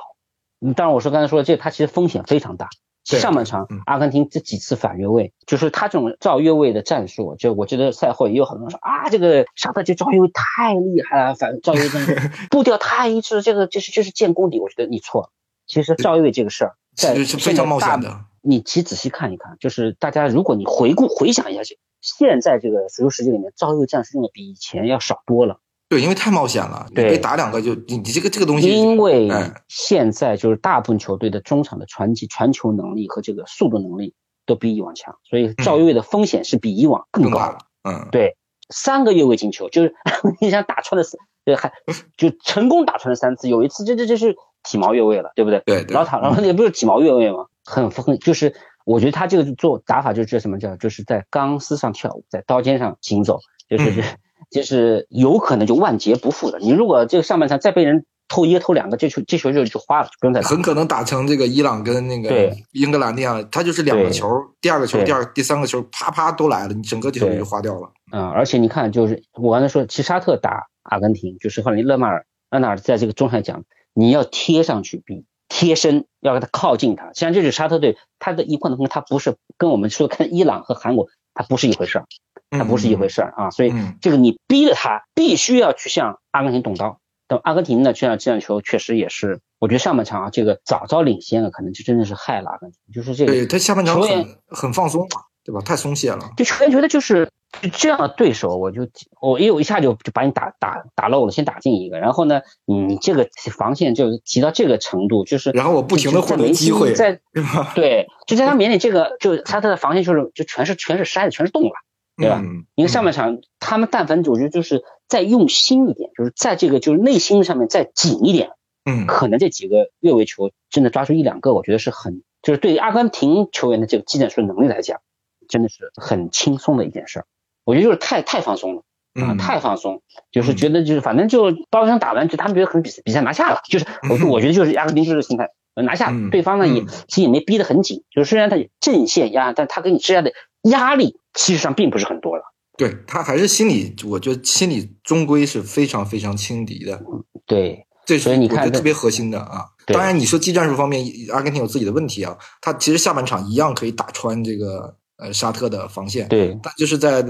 [0.77, 2.69] 当然我说刚才说的这，他其实风险非常大。
[3.05, 14.59] 上半场阿根廷这几次反越位，就是他这种造越位的战术，就我觉得赛后也有很多人说啊，这个沙特这造越位太厉害了，反造越位战术 步调太一致，这个就是就是建功底。
[14.59, 15.29] 我觉得你错了，
[15.69, 18.25] 其实造越位这个事儿在非常冒险的。
[18.43, 25.61] 你其实仔细看一看，就是大家如果你回顾回想一下，这现在这个足球世界里面造越位战术用的比以前要少多了。
[25.89, 28.69] 对，因为太冒险了，对被打两个就你你这个这个东西。
[28.69, 29.29] 因为
[29.69, 34.13] 现在就是大部分球队的中场的传击、传球能力和这个速度能力
[34.47, 37.59] 都比以往强，所以赵越位的风险是比以往更高了。
[37.85, 38.37] 嗯，对，
[38.69, 39.95] 三个越位进球，就是
[40.41, 41.21] 你想打穿了三，
[41.57, 41.73] 还
[42.19, 45.63] 就成功打穿了三次，有一次这这这是体毛越位了，对不对？
[45.65, 47.47] 对，老塔然后也不是体毛越位吗？
[47.65, 48.53] 很很就是
[48.85, 53.39] 我觉得他这个做打法就是这什么叫就是在钢丝上跳舞，在刀尖上行走，
[53.71, 54.03] 就是是。
[54.51, 56.59] 就是有可能就万劫不复的。
[56.59, 60.49] 你如果这个上半场再被人偷一个偷两个，这球这球就就花了，就不用再打。
[60.49, 64.29] 很可能打成这个伊朗跟那个英格兰那样，他就是两个球，
[64.61, 67.93] 第二个球、第二、第三个球啪啪都来了，你整个球就花掉了。
[68.13, 77.07] 嗯，而且你看，就是我刚才说，其实沙特打阿根廷，就是后来勒马尔勒纳尔在这个中场讲，你要贴上去比贴身，要给他靠近他。
[77.09, 82.07] 实际上，这是沙特队他的一贯的风格，他不是跟我们说看伊朗和韩国，他不是一回事儿。
[82.51, 87.01] 它不是一回事儿啊，所以这个你逼着他必须要去向阿根廷动刀。
[87.29, 92.79] 等阿根廷呢，这样这样球确实也是，我觉得上半场啊，这个早早领先了，可能就真的是害了阿根廷。
[92.95, 95.61] 就是这个，对他下半场很很放松嘛，对吧？
[95.61, 96.21] 太松懈了。
[96.37, 97.29] 就球员觉得就是
[97.73, 98.83] 这样的对手，我就
[99.21, 103.29] 我因为我一下就就把你打打打漏了，先打进一个，然后呢，你这个
[103.59, 107.19] 防线就提到这个程度，就是然后我不停的获得机会，在
[107.75, 111.73] 对，就在他眼里这个就他的防线就是就全是全是筛子，全是洞了。
[112.17, 112.43] 对吧？
[112.75, 118.51] 你看上半场他们但凡我觉得就是再用心一点，就是在这个就是内心上面再紧一点，
[118.85, 125.01] 嗯，可能这几个越位球真的抓出一两个，我觉得是很就是对于阿根廷球员的这个技战术能力来讲，
[125.49, 127.27] 真的是很轻松的一件事儿。
[127.65, 128.83] 我觉得就是太太放松了。
[129.19, 142.43] 啊，太放松，就是觉得就是反正就包厢打完，就他们觉得可能比赛比赛拿下了，就是我我觉得就是阿根廷就是心态拿下，对方呢也其实也没逼得很紧，就是虽然他阵线压，但他给你施加的压力其实上并不是很多了。
[142.77, 147.01] 对他还是心里，我觉得心里终归是非常非常轻敌的。
[147.47, 149.67] 对，这是我觉得特别核心的啊。
[149.87, 157.25] 当然你说技战术方面，阿根廷有自己的问题啊，他其实下半场一样可以打穿这个呃沙特的防线，对，但就是在。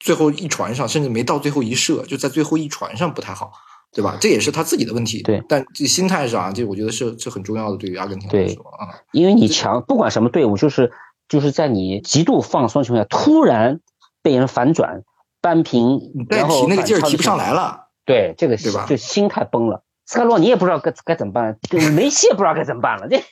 [0.00, 3.52] 最后一传上，甚至没到最后一射，就在最后一传上不太好，
[3.90, 4.18] 对吧？
[4.20, 5.22] 这也是他自己的问题。
[5.22, 7.76] 对，但这心态上，这我觉得是是很重要的。
[7.78, 10.92] 对于阿根廷来说啊，因为你强，不管什么队伍，就是
[11.28, 13.80] 就是在你极度放松情况下，突然
[14.22, 15.02] 被人反转
[15.40, 17.88] 扳平，然后提那个劲儿提不上来了。
[18.04, 18.86] 对，这个对吧？
[18.88, 19.82] 就心态崩了。
[20.06, 21.58] 斯卡洛你也不知道该该怎么办，
[21.94, 23.08] 梅西也不知道该怎么办了。
[23.08, 23.22] 这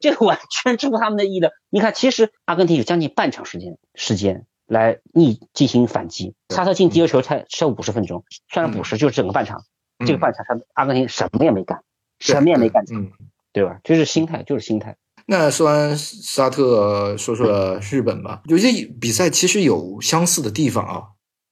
[0.00, 1.50] 这完全出乎他们的意料。
[1.70, 4.46] 你看，其实阿根廷有将近半场时间时间。
[4.68, 9.62] 来逆进行反击，沙特进第一个球才才五十分钟，算上补时就是整个半场，
[10.04, 11.80] 这个半场他阿根廷什么也没干，
[12.18, 13.10] 什么也没干，嗯，
[13.54, 13.80] 对吧？
[13.82, 14.98] 就是心态，就是心态。
[15.30, 18.40] 那说完沙特，说说日本吧。
[18.46, 21.02] 有些比赛其实有相似的地方啊，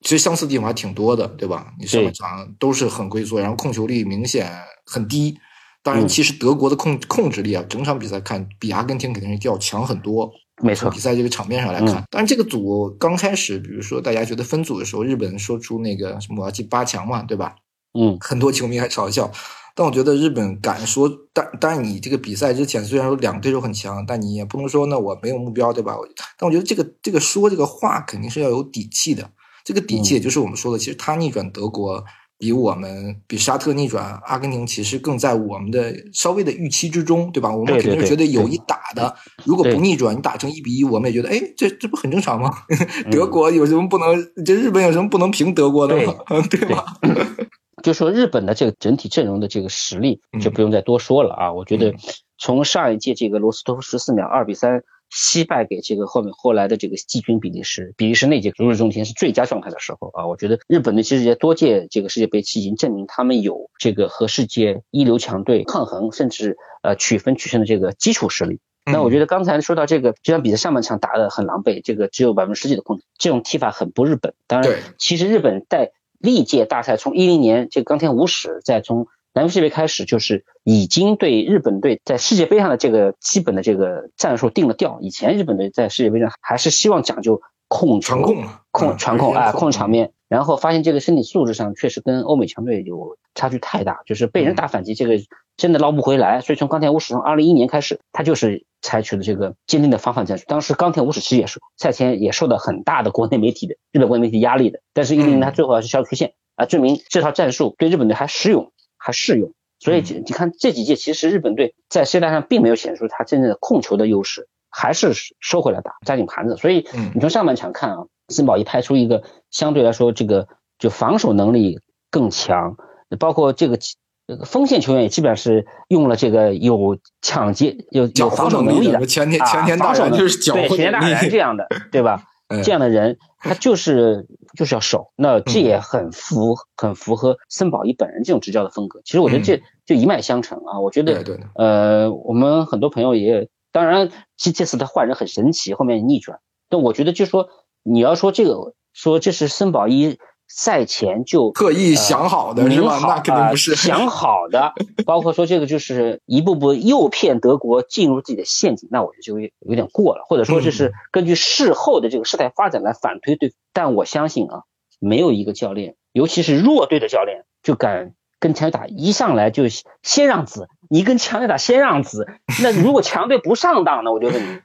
[0.01, 1.75] 其实相似的地方还挺多的，对吧？
[1.79, 4.51] 你上半场都是很龟缩，然后控球率明显
[4.87, 5.37] 很低。
[5.83, 10.33] 当然，其实德国的控控制力啊，整场比赛看比阿根廷肯定是要强很多。
[10.63, 17.57] 没错，比赛这个场面上来看，当然这个组刚开始，比如说大家觉得分组的时候，日本说出那个什么我要进八强嘛，对吧？
[17.93, 19.31] 嗯，很多球迷还嘲笑，
[19.77, 25.95] 但我觉得日本敢说，但当然你这个比赛之前虽然说两个对手很强，但你也不能说那我没有目标，对吧？
[26.39, 29.31] 但我觉得这个这个说这个话肯定是要有底气的，
[29.63, 32.03] 这个底气也就是我们说的，其实他逆转德国。
[32.39, 37.51] 比我们比沙特逆转阿根廷，其实更在我们的稍微的预期之中，对吧？
[37.51, 39.17] 我们肯定是觉得有一打的。
[39.45, 42.53] 如果不逆转，你打成一比一，我们也觉得，哎，这这不很正常吗？
[43.11, 44.15] 德国有什么不能？
[44.45, 46.15] 这日本有什么不能平德国的吗？
[46.51, 46.85] 对 吧？
[47.83, 51.53] 就说日本的这个整体阵容的这个实力，就不用再多说了啊。
[51.53, 51.95] 我觉得
[52.39, 54.83] 从上一届这个罗斯托夫十四秒二比三。
[55.09, 60.27] 惜败给这个后面后来的这个季军比利时，比利时那届如日中天是最佳状态的时候啊！
[60.27, 68.59] 我觉得日本的其实也多届这个世界杯已经证明他们有这个和世界一流强队抗衡，甚至呃取分取胜的这个基础实力。
[68.85, 74.35] 那我觉得刚才说到这个这场比赛上半场打得很狼狈，这个只有百分之十几的控制，这种踢法很不日本。
[74.49, 84.99] 当然，其实日本在历届大赛从一零年这个冈田武史，再从南非世界杯开始就是已经对日本队在世界杯上的这个基本的这个战术定了调。
[85.01, 90.13] 以前日本队在世界杯上还是希望讲究控传控、控传控啊，控场面。
[90.29, 95.15] 然后发现这个身体素质上确实跟欧美强队有差距太大，就是被人打反击这个
[95.57, 96.41] 真的捞不回来。
[96.41, 100.45] 所以从钢铁武史从二零一一年开始，他就是采取了这个坚定的防反战术。
[100.47, 108.73] 当时钢铁武史其实也是赛前也受到很大的国内媒体的日本国内媒体压力的，但是一零年他最后还是消出线啊，证明这套战术对日本队还实用。
[108.99, 116.57] 还适用，所以你看这几届，其实日本队在世界大赛上并没有显示出他真正的控球的优势，还是收回来打，扎紧盘子。
[116.57, 122.77] 所以你从上半场看啊，森保一派出一个相对来说这个就防守能力更强，
[123.19, 123.79] 包括这个
[124.27, 132.25] 这个锋线球员也基本上是用了这个有抢劫有有防守能力的前天前天大人就是对前天大人这样的对吧？
[132.63, 134.25] 这样的人他就是
[134.57, 139.01] 就是要守，那这也很符很符合森保一本人这种执教的风格。
[139.05, 140.79] 其实我觉得这就一脉相承啊。
[140.79, 141.25] 我觉得
[141.57, 146.39] 呃，我们很多朋友也当然这这次他换人很神奇，后面逆转。
[146.69, 147.49] 但我觉得就是说
[147.87, 150.19] 你要说这个说这是森保一。
[150.49, 153.01] 赛前就特意想好的是吧？
[153.03, 163.55] 那肯定不是想好的， 包括说这个就是一步步诱骗德国进入自己的陷阱，那我觉得就有点过了，或者说这是根据事后的这个事态发展来反推对。
[163.73, 164.63] 但我相信啊，
[165.01, 169.65] 没有一个教练，尤其是弱队的教练，就敢跟强队打一上来就
[170.05, 170.69] 先让子。
[170.89, 172.29] 你跟强队打先让子，
[172.63, 174.13] 那如果强队不上当呢？
[174.13, 174.61] 我就问你，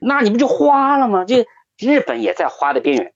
[0.00, 1.26] 那你不就花了吗？
[1.26, 1.44] 这
[1.86, 3.12] 日本也在花的边缘。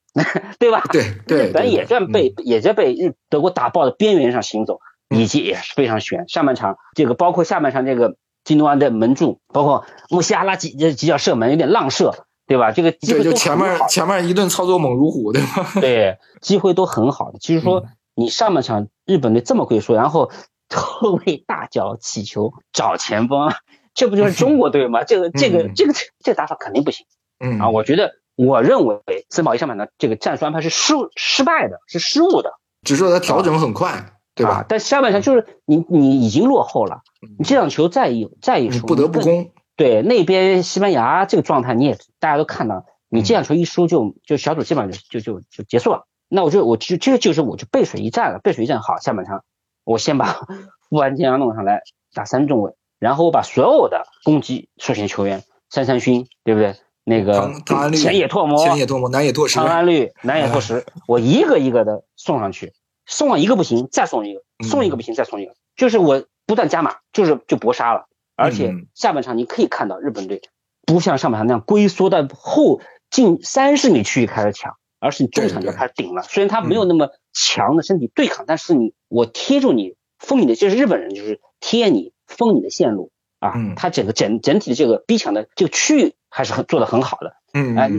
[0.58, 0.82] 对吧？
[0.90, 6.26] 对 对，日本也在被也在被日德国打爆的边缘上行走，以及也是非常悬。
[6.26, 12.72] 上半场这个包括下半场这个金东安的门柱，包括穆西阿拉几几脚射门有点浪射，对吧？
[12.72, 15.70] 这个机会就前面前面一顿操作猛如虎，对吧？
[15.82, 17.38] 对，机会都很好的。
[17.38, 20.30] 其实说你上半场日本队这么会说，然后
[20.74, 23.52] 后卫大脚起球找前锋，
[23.92, 25.04] 这不就是中国队吗？
[25.04, 25.92] 这个这个这个
[26.24, 27.04] 这个打法肯定不行。
[27.38, 28.12] 嗯啊，我觉得。
[28.36, 32.52] 我认为森保一上半的这个战术安排是失失败的，是失误的。
[32.82, 34.64] 只是说他调整很快，对吧？
[34.68, 37.00] 但下半场就是你你已经落后了，
[37.38, 39.50] 你这场球再一再一输，不得不攻。
[39.74, 46.06] 对那边西班牙这个状态你也大家都看到，你这场球一输就就小组基本上就就就结束了。
[46.28, 49.42] 那我就我就这个就是我就背水一战了，背水一战好，下半场
[49.84, 50.40] 我先把
[50.88, 51.82] 富安健洋弄上来
[52.14, 56.76] 打三中卫，然后我把所有的攻击出线球员，三三勋对不对？
[57.08, 57.52] 那个
[57.94, 62.72] 前野拓磨、前野拓磨、南野拓实、长安绿、南野拓实，我一个一个的送上去，
[63.06, 68.08] 送了一个不行，再送一个，送一个不行，再送一个，就是我不断加码，就是就搏杀了。
[68.34, 70.42] 而且下半场你可以看到日本队
[70.84, 76.22] 不像上半场那样龟缩在后近三十米区域开始抢，而是你中场就开始顶了。
[76.22, 83.12] 虽然他没有那么强的身体对抗，但是你我贴住你封你的，就是日本人就是贴你封你的线路
[83.48, 86.14] 啊，他整个整整体的这个逼抢的这个区域。
[86.28, 87.90] 还是很做的很好的，嗯，哎，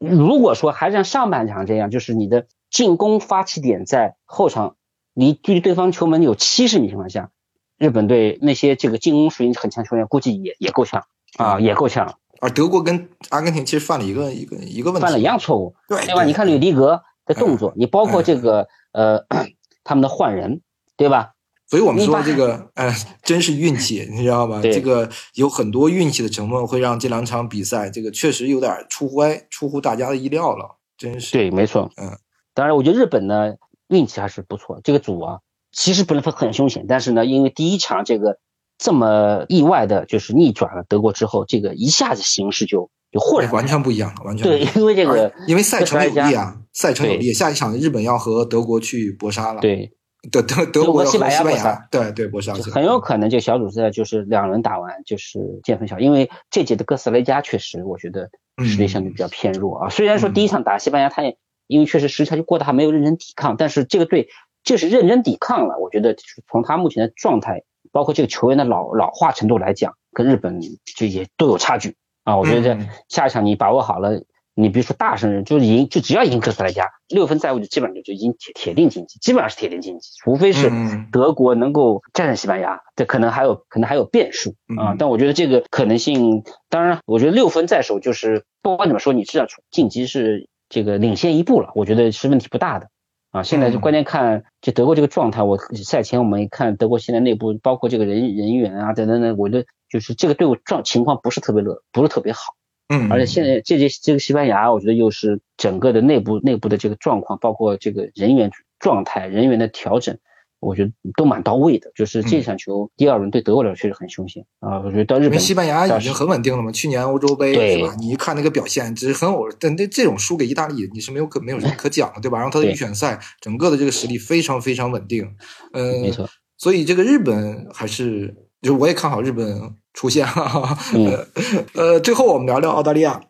[0.00, 4.74] 如果说还是像上半场这样，就是你的进攻发起点在后场，
[5.12, 7.30] 离距离对方球门有七十米情况下，
[7.78, 11.04] 日本队那些这个进攻属性很强球员，估计也也够呛
[11.38, 12.18] 啊，也够呛。
[12.40, 16.24] 而德国跟阿根廷其实犯了一个一个一个问题，犯了一样错误，对对吧？
[16.24, 19.24] 你看吕迪格的动作，你包括这个呃
[19.84, 20.62] 他们的换人，
[20.96, 21.33] 对吧？
[21.66, 24.60] 所以我们说这个，哎，真是运气，你知道吗？
[24.62, 31.32] 这个有很多运气的成分，会让这两场比赛，这个确实有点出乎出乎大家的意料了，真是。
[31.32, 31.90] 对，没错。
[31.96, 32.16] 嗯，
[32.52, 33.54] 当然，我觉得日本呢
[33.88, 34.78] 运气还是不错。
[34.84, 35.38] 这个组啊，
[35.72, 38.38] 其实不能说很凶险，但是呢，因为第一场这个
[38.76, 49.60] 这么意外的，就是逆转了德国之后，这个一下子形势就就豁然完全不一样了，完全对，因为这个因为赛程有利啊，赛程有利，下一场日本要和德国去搏杀了。
[49.60, 49.90] 对。
[50.30, 58.30] 德德德国西班牙，对对，博沙很有可能这个小组赛就是两轮打完就是见分晓，因为这届的哥斯雷加确实我觉得
[58.64, 59.88] 实力相对比较偏弱啊。
[59.88, 64.28] 虽然说第一场打西班牙，他也因为确实实力差距过大，还没有认真抵抗，但是这个队
[64.62, 65.78] 就是认真抵抗了。
[65.78, 66.16] 我觉得
[66.50, 70.60] 从他目前的状态，包括这个球员的老老化程度来讲，跟日本
[70.96, 72.36] 就也都有差距啊。
[72.36, 74.22] 我觉得下一场你把握好了。
[74.54, 80.70] 你比如说大胜人，就是赢，就只要赢哥斯达黎加，六分在握就基本上就就已经铁铁定晋级，基本上是铁定晋级，除非是
[81.10, 84.94] 德国能够战胜西班牙，这可能还有可能还有变数啊。
[84.96, 92.88] 但我觉得这个可能性，当然，我觉得六分在手，就是不管怎么说，你至少晋级是这个领先一步了，我觉得是问题不大的
[93.32, 93.42] 啊。
[93.42, 102.54] 现在就关键看这德国这个状态，我赛前我们一看德国现在内部包括这个人人员啊等等等，我觉得就是这个队伍状情况不是特别乐，不是特别好。
[102.88, 110.18] 嗯，而且现在这届这个西班牙，我觉得又是整个的内部内部的这个状况，包括这个人员状态、人员的调整，
[110.60, 111.90] 我觉得都蛮到位的。
[111.94, 114.80] 就是这场球第二轮对德国来说确实很凶险啊！
[114.84, 117.94] 我觉得到日本，西班牙已经很稳定了嘛，去年欧洲杯是吧？
[117.98, 122.36] 你一看那个表现，只是很偶，但那这种输给意大利，你是没有可没有什么可讲的，对吧？
[122.36, 125.26] 然后他的预选赛整个的这个实力非常非常稳定，
[125.72, 126.28] 嗯，没错。
[126.58, 129.74] 所以这个日本还是，就是我也看好日本。
[129.94, 131.26] 出现哈， 呃
[131.72, 133.20] 呃，最后我们聊聊澳大利亚，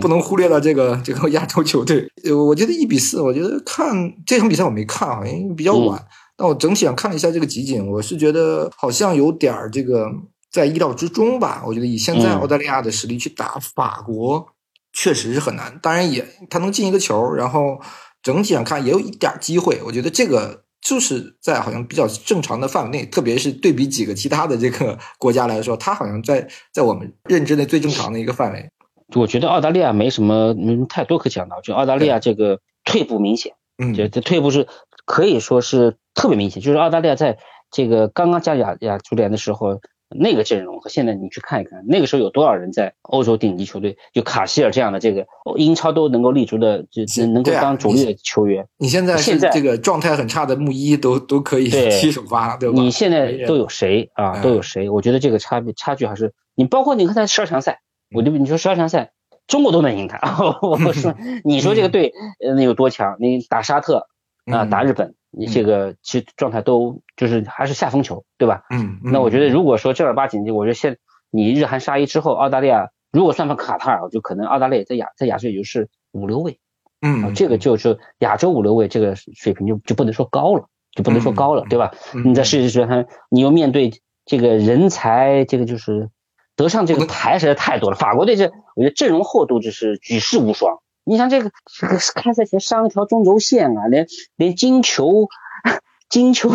[0.00, 2.06] 不能忽略了这个这个亚洲球队。
[2.48, 6.04] 我觉得一比四，我觉得看这场比赛我没看啊，因为比较晚。
[6.36, 10.06] 但我整体上看了一下这个集锦，我是觉得好像有点儿这个
[10.52, 11.62] 在意料之中吧。
[11.66, 14.46] 我觉得以现在澳大利亚的实力去打法国，
[14.92, 15.78] 确实是很难。
[15.80, 17.80] 当然也他能进一个球，然后
[18.22, 19.80] 整体上看也有一点机会。
[19.86, 20.63] 我觉得这个。
[20.84, 28.70] 就是在好像比较正常的范围内，特别是对比几个其他的这个国家来说，它好像在在我们认知内最正常的一个范围。
[29.16, 34.68] 我觉得澳大利亚没什么嗯太多可讲的，就澳大利亚这个退步明显，嗯，这这退步是
[35.04, 37.38] 可以说是特别明显，就是澳大利亚在
[37.70, 39.80] 这个刚刚加亚亚足联的时候。
[40.14, 48.66] 那个阵容和现在你去看一看，那个时候有多少人在欧洲顶级球队，就卡希尔这样的这个英超都能够立足的，就能够当主力的球员。
[48.78, 52.74] 你现在现在这个状态很差的穆伊都 都可以踢首发，对吧？
[52.80, 54.40] 你现在都有谁啊？
[54.40, 54.88] 都有谁？
[54.88, 57.80] 我觉得这个差别差距还是你包括你看在十二强赛，
[58.14, 59.12] 我就你说十二强赛
[59.46, 60.18] 中国都能赢他，
[60.62, 62.12] 我说你说这个队
[62.56, 63.16] 那有多强？
[63.18, 64.06] 你打沙特
[64.46, 65.14] 啊，打日本。
[65.36, 68.62] 你这个其实状态都就是还是下风球，对吧？
[68.70, 70.98] 嗯，那我觉得如果说正儿八经，我觉得现
[71.30, 76.58] 你日韩杀一之后，澳大利亚如果算上卡塔尔，就可能澳大利亚在亚在亚洲也就是五六位，
[77.00, 81.92] 嗯，这个就是亚洲五六位这个水平就就不能说高了，就不能说高了，对吧？
[82.24, 83.92] 你在世界足坛，你又面对
[84.24, 86.10] 这个人才，这个就是
[86.56, 87.96] 得上这个牌实在太多了。
[87.96, 90.78] 法国队这我觉得阵容厚度就是举世无双。
[91.04, 95.28] 你像这个这个开赛前伤一条中轴线啊，连连金球
[96.08, 96.50] 金球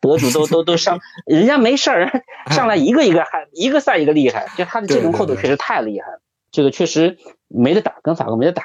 [0.00, 6.20] 博主都都都伤，人家没事儿， 上来一个一个还一个赛一个厉害，就他的阵容厚度确实太厉害了。
[6.52, 8.64] 这个确实没得打，跟法国没得打。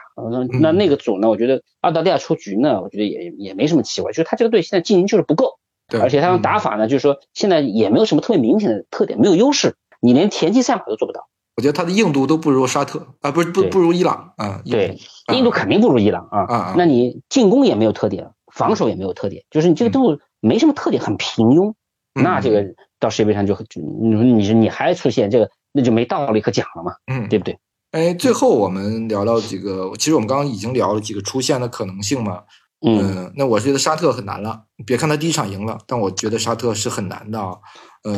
[0.60, 5.60] 那那个组呢，我觉得澳大利亚出局呢，我觉得也也没什么奇怪，就是他这个队现在经营就是不够，
[6.02, 11.28] 而且他用打法呢，就是说现在也没有什么特别明显的特点，没有优势，你连田忌赛马都做不到。
[11.56, 14.62] 我觉得它的硬度都不如沙特啊，不是不不如伊朗啊。
[14.66, 14.97] 对，
[15.34, 16.41] 印度肯定不如伊朗啊。
[16.41, 21.74] 啊那你进攻也没有特点，防守也没有特点，就是你这个队伍没什么特点，很平庸。
[22.14, 22.64] 那这个
[22.99, 27.58] 到世界杯上就就你你你还出现这个，那就没道理可讲了嘛，嗯，对不对？
[27.91, 32.43] 哎，最后我们聊聊几个，其实我们刚刚已经聊了几个出现的可能性嘛，
[32.86, 34.64] 嗯，那我觉得沙特很难了。
[34.86, 37.56] 别看他第一场赢了，但我觉得沙特是很难的啊。
[38.03, 38.14] 呃，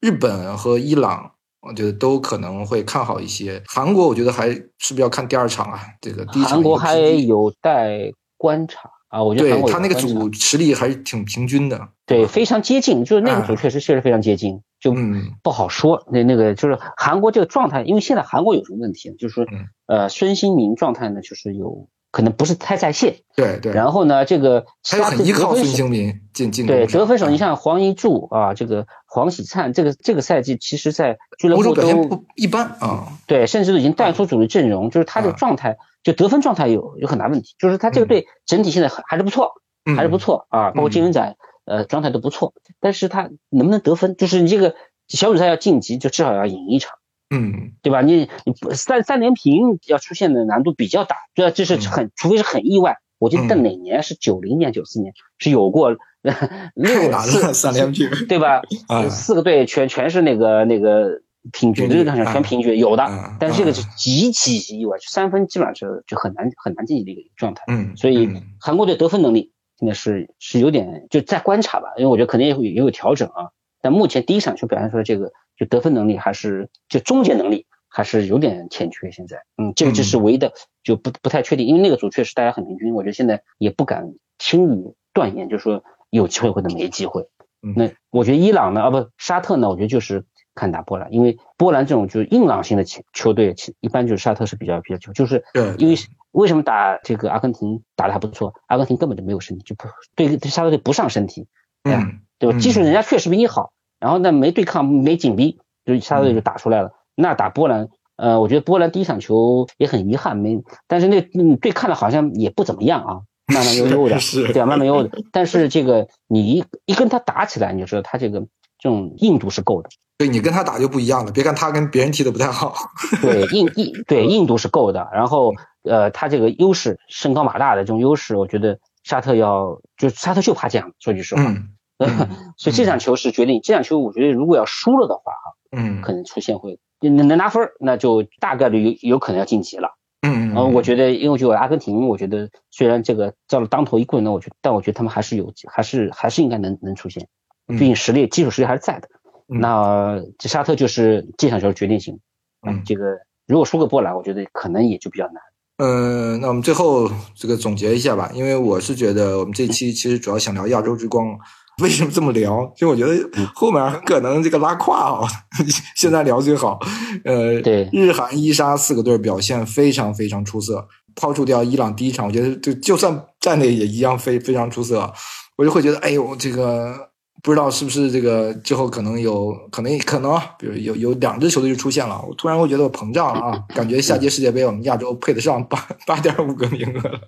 [0.00, 1.32] 日本和伊朗，
[1.62, 3.62] 我觉得都可能会看好一些。
[3.66, 5.80] 韩国，我觉得还是不是要看第二场啊？
[6.00, 8.90] 这个第一场韩国还有待观察。
[9.08, 14.94] 啊，我觉得他那个组实力还是挺平均的，对，非常接近，就是那个组确实确实非常接近，就
[15.42, 16.02] 不好说。
[16.10, 19.16] 那那个就是韩国这个状态，因为现在韩国有什么问题呢？
[19.18, 19.44] 就是说，
[19.84, 23.16] 呃，孙兴民状态呢，就是有可能不是太在线。
[23.34, 23.72] 对对。
[23.72, 33.08] 然后呢，这个其他很依靠孙兴民进进对得分手，你像黄一柱啊，这个黄喜灿，这个这个赛季其实在俱乐部都一般啊。
[33.26, 35.78] 对，甚至都已经带出主力阵容，就是他的状态。
[36.04, 39.52] 就得分状态有有很大问题，就是他这个队整体现在还还是不错，
[39.96, 42.54] 还是不错啊，包括金文仔，呃，状态都不错。
[42.80, 44.16] 但是他能不能得分？
[44.16, 44.74] 就是你这个
[45.06, 46.96] 小组赛要晋级，就至少要赢一场，
[47.32, 48.02] 嗯，对吧？
[48.02, 52.98] 你你三三连平要出现的难度比较大，对啊，这是很除非是很意外。
[53.18, 55.90] 我记得哪年是九零年、九四年是有过
[56.74, 58.62] 六次三连平，对吧？
[59.10, 61.22] 四个队全全是那个那个。
[61.52, 63.04] 平均这个上全平局有的，
[63.40, 67.64] 但是这个是极其意外，三分基本上是就很难很难晋级的一个状态。
[67.66, 68.30] 嗯，所以
[68.60, 73.50] 韩国队得分能力现在是是有点就在观察吧，因为我觉得肯定也会也有调整啊。
[73.80, 75.32] 但目前第一场球表现出来这个
[75.64, 79.10] 就得分能力还是就终结能力还是有点欠缺。
[79.10, 80.52] 现在，嗯，这个就是唯一的
[80.82, 87.28] 就不不太确定，因为那个组确实大家很平均，我觉得现在也不敢轻易断言，就说有机会或者没机会。
[87.60, 90.24] 那我觉得伊朗呢，啊不沙特呢，我觉得就是。
[90.54, 95.42] 看打波兰，因为波兰这种就是硬朗型的球球队，一般就是沙特是比较比较强，就是
[95.78, 95.96] 因为
[96.32, 98.52] 为什么打这个阿根廷打的还不错？
[98.66, 101.48] 阿根廷根本就没有身体，就不对沙特队不上身体，
[101.84, 102.58] 嗯，对吧？
[102.58, 103.72] 技术人家确实比你好，
[104.02, 106.90] 然后呢没对抗没紧逼，就沙特队就打出来了。
[107.14, 114.18] 那打波兰，呃，我觉得波兰第一场球也很遗憾没，但是那嗯对抗的好像也不怎么样啊，慢慢悠悠的
[114.52, 115.10] 对啊，慢慢悠悠的。
[115.30, 118.40] 但是这个你一一跟他打起来，你就知道他这个
[118.80, 119.90] 这种硬度是够的。
[120.18, 122.74] 对你跟他打就不一样了，别看他跟别人踢的不太好。
[123.22, 131.42] 对硬硬对硬度是够的，然后呃，他这个优势身高马大的这种优势，我觉得沙特要就沙特就怕这样，说句实话。
[131.42, 131.68] 嗯。
[132.56, 139.96] 所以这场球是决定这场球，我觉得如果要输了的话啊，嗯，可能出现会能能拿分，那就大概率有有可能要晋级了。
[140.22, 140.72] 嗯嗯。
[140.72, 147.28] 我觉得因为就阿根廷，我觉得虽然这个叫了当头一棍，那我觉得但我觉得他们还是有还是还是应该能能出现，
[147.66, 149.08] 毕竟实力基础实力还是在的。
[149.46, 152.18] 那这沙特就是这场球决定性，
[152.66, 155.34] 嗯，这个如果输个波兰，我觉得可能也就比较难。
[155.78, 161.36] 嗯，那我们最后这个总结一下吧，因为我是觉得我们这期其实主要想聊亚洲之光，
[161.82, 162.70] 为什么这么聊？
[162.74, 165.28] 其实我觉得后面很可能这个拉胯啊，
[165.96, 166.78] 现在聊最好。
[167.24, 175.12] 呃，对，日韩伊沙四个队表现非常非常出色，抛除掉伊朗第一场，我觉得就就算战队也一样非非常出色，
[175.56, 177.11] 我就会觉得，哎呦，这个。
[177.42, 187.20] 不知道是不是这个之后可能有可能可能，比如有有两支球队就出现了，我突然会觉得我膨胀了啊， 感觉下届世界杯我们亚洲配得上八 八点五个名额了。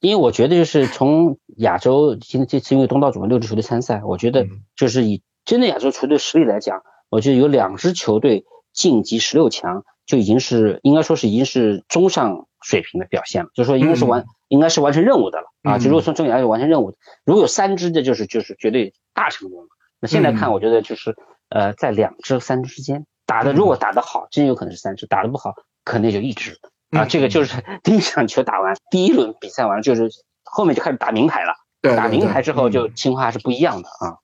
[0.00, 4.46] 因为我觉得就是从亚洲现在这次因为东道主嘛六支球队参赛，我觉得
[4.76, 6.80] 就是以真的亚洲球队实力来讲，
[7.10, 15.78] 我觉得有两支球队晋级十六强就已经是应该说是已经是中上水平的表现了，就是说应该是完应该是完成任务的了啊。
[15.78, 18.92] 就如果从重点来说完成任务，如果有三支的，就是就是绝对。
[19.14, 19.66] 大成功了。
[20.00, 21.16] 那现在看，我觉得就是
[21.48, 26.56] 呃，在两支、三支之间打的，如果打得好，真有可能是三支；打得不好，可能就一支
[26.90, 27.04] 啊。
[27.04, 30.08] 这个就是 第一场球打完，第一轮比赛完了，就是
[30.44, 31.52] 后面就开始打名牌了。
[31.82, 34.18] 对打名牌之后，就情况还是不一样的啊。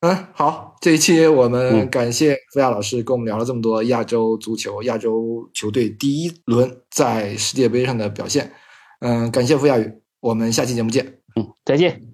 [0.00, 8.50] 嗯，好，这一期我们感谢付亚老师跟我们聊了这么多亚洲足球、亚洲球队第一轮在世界杯上的表现。
[9.00, 11.04] 嗯，感谢付亚宇，我们下期节目见。
[11.36, 12.09] 嗯，再见。